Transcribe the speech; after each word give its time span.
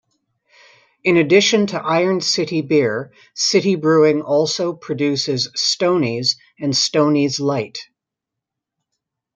In 1.03 1.15
addition 1.17 1.67
to 1.67 1.79
Iron 1.79 2.21
City 2.21 2.61
Beer, 2.61 3.11
City 3.35 3.75
Brewing 3.75 4.23
also 4.23 4.73
produces 4.73 5.49
Stoney's 5.53 6.37
and 6.59 6.75
Stoney's 6.75 7.39
Light. 7.39 7.77